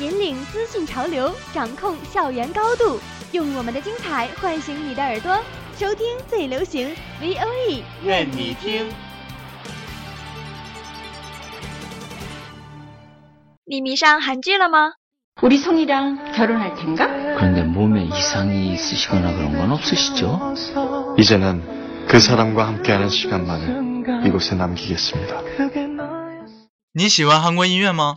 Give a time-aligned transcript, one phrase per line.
[0.00, 3.00] 引领资讯潮流，掌控校园高度，
[3.32, 5.36] 用我们的精彩唤醒你的耳朵，
[5.76, 6.88] 收听最流行
[7.20, 8.86] V O E，愿你听。
[13.64, 14.92] 你迷上韩剧了吗？
[15.42, 17.06] 우리 성이랑 결혼할 텐가?
[17.36, 20.54] 그런데 몸에 이상이 있으시거나 그런 건 없으시죠?
[21.18, 25.42] 이제는 그 사람과 함께하는 시간만을 이곳에 남기겠습니다.
[26.94, 28.16] 你喜欢韩国音乐吗？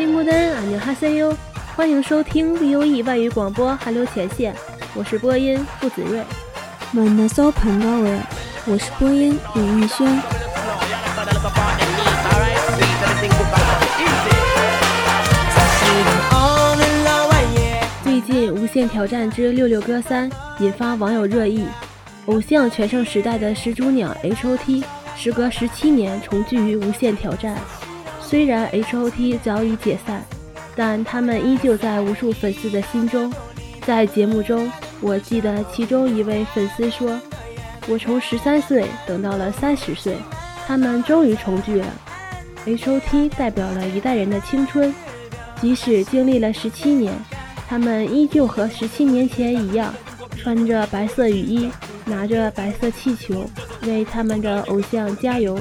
[0.00, 1.36] 亲姑丹阿牛哈塞哟，
[1.76, 4.56] 欢迎收听 V O E 外语广播韩流前线，
[4.94, 6.22] 我是播音傅子睿。
[6.90, 8.18] 满纳索潘高尔，
[8.64, 10.06] 我是播音李玉轩。
[18.02, 20.30] 最近《无限挑战之六六哥三》
[20.60, 21.66] 引发网友热议，
[22.24, 24.82] 偶像全盛时代的始祖鸟 H O T，
[25.14, 27.54] 时隔十七年重聚于《无限挑战》。
[28.30, 29.40] 虽然 H.O.T.
[29.42, 30.24] 早已解散，
[30.76, 33.32] 但他们依旧在无数粉丝的心中。
[33.84, 34.70] 在节目中，
[35.00, 37.20] 我记得其中一位粉丝说
[37.90, 40.16] ：“我从十三岁等到了三十岁，
[40.64, 41.86] 他们终于重聚了。
[42.66, 43.30] H.O.T.
[43.30, 44.94] 代表了一代人的青春，
[45.60, 47.12] 即使经历了十七年。”
[47.68, 49.92] 他们依旧和十七年前一样，
[50.36, 51.68] 穿着白色雨衣，
[52.04, 53.44] 拿着白色气球，
[53.82, 55.58] 为他们的偶像加油。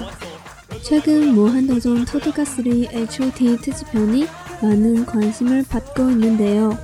[0.81, 3.57] 최근 무한도전 토드가3 H.O.T.
[3.57, 4.25] 특집편이
[4.61, 6.77] 많은 관심을 받고 있는데요.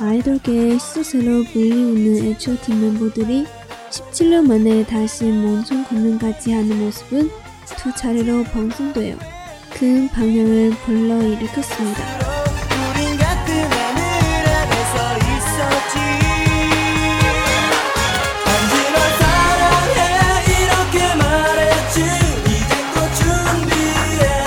[0.00, 2.74] 아이돌계의 시조새로 불리우는 H.O.T.
[2.74, 3.46] 멤버들이
[3.90, 7.30] 17년 만에 다시 몬촌 공연까지 하는 모습은
[7.76, 9.16] 두 차례로 방송되어
[9.74, 12.37] 큰 방향을 불러일으켰습니다.